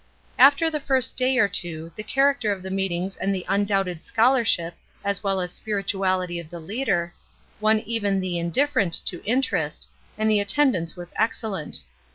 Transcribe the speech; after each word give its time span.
After 0.39 0.71
the 0.71 0.79
first 0.79 1.15
day 1.15 1.37
or 1.37 1.47
two, 1.47 1.91
the 1.95 2.01
character 2.01 2.51
of 2.51 2.63
the 2.63 2.71
meetings 2.71 3.17
and 3.17 3.35
the 3.35 3.45
imdoubted 3.47 4.01
scholarship 4.03 4.73
310 5.03 5.09
ESTER 5.09 5.09
RIED'S 5.11 5.13
NAMESAKE 5.13 5.17
as 5.21 5.23
well 5.23 5.41
as 5.41 5.53
spirituality 5.53 6.39
of 6.39 6.49
the 6.49 6.59
leader, 6.59 7.13
won 7.59 7.79
even 7.81 8.19
the 8.19 8.39
indifferent 8.39 8.93
to 9.05 9.23
interest, 9.25 9.87
and 10.17 10.27
the 10.27 10.39
attendance 10.39 10.95
was 10.95 11.13
excellent. 11.17 11.81